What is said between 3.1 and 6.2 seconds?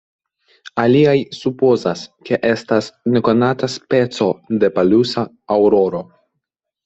nekonata speco de polusa aŭroro.